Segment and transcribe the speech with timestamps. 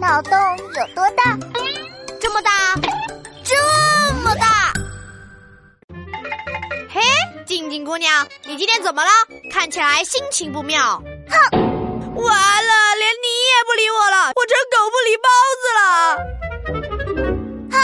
[0.00, 1.36] 脑洞有多大？
[2.18, 2.50] 这么大，
[3.44, 3.54] 这
[4.22, 4.72] 么大！
[6.88, 7.02] 嘿，
[7.44, 9.10] 静静姑娘，你今天怎么了？
[9.52, 11.02] 看起来心情不妙。
[11.28, 11.38] 哼，
[12.14, 12.26] 完
[12.66, 15.28] 了，连你也不理我了，我成狗不理包
[15.60, 16.16] 子了。
[17.70, 17.76] 哼，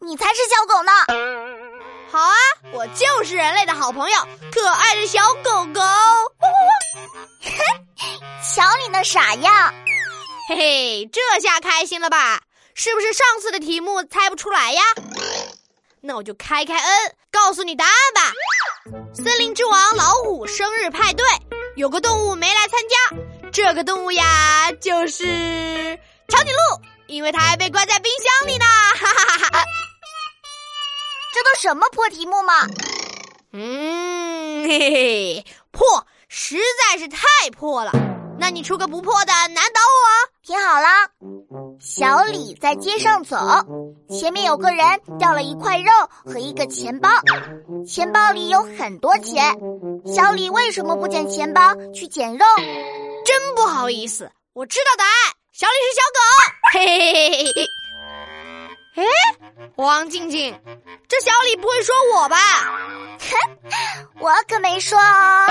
[0.00, 0.90] 你才是小狗呢！
[2.10, 2.34] 好啊，
[2.72, 4.18] 我就是人类的好朋友，
[4.52, 5.80] 可爱的小狗狗。
[8.54, 9.72] 瞧你那傻样！
[10.48, 12.40] 嘿嘿，这下开心了吧？
[12.74, 14.82] 是不是上次的题目猜不出来呀？
[16.00, 18.32] 那我就开开恩，告诉你答案吧。
[19.12, 21.26] 森林之王老虎生日派对，
[21.74, 25.98] 有个动物没来参加，这个动物呀就是
[26.28, 28.64] 长颈鹿，因为它还被关在冰箱里呢。
[28.64, 29.64] 哈哈哈哈！
[31.34, 32.68] 这都什么破题目嘛？
[33.52, 37.90] 嗯，嘿嘿，破，实在是太破了。
[38.38, 40.06] 那你出个不破的难倒我。
[40.42, 40.86] 听好了，
[41.80, 43.36] 小李在街上走，
[44.08, 45.90] 前面有个人掉了一块肉
[46.24, 47.08] 和一个钱包，
[47.86, 49.56] 钱包里有很多钱。
[50.06, 52.44] 小李为什么不捡钱包去捡肉？
[53.24, 55.12] 真不好意思，我知道答案，
[55.52, 56.20] 小李是小狗。
[56.72, 57.66] 嘿嘿嘿嘿嘿。
[58.96, 59.04] 哎，
[59.76, 60.58] 王静静，
[61.08, 62.36] 这小李不会说我吧？
[63.18, 63.58] 哼，
[64.26, 65.46] 我可没说哦。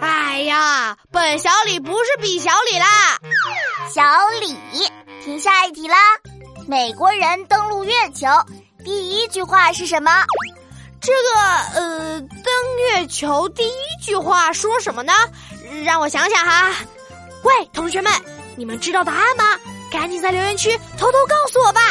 [0.00, 2.86] 哎呀，本小李不是比小李啦。
[3.92, 4.00] 小
[4.40, 4.56] 李，
[5.24, 5.96] 听下一题啦。
[6.68, 8.28] 美国人登陆月球，
[8.84, 10.24] 第一句话是什么？
[11.00, 11.40] 这个
[11.74, 15.12] 呃，登月球第一句话说什么呢？
[15.84, 16.70] 让我想想哈。
[17.42, 18.12] 喂，同学们，
[18.54, 19.58] 你们知道答案吗？
[19.90, 21.81] 赶紧在留言区偷偷告诉我吧。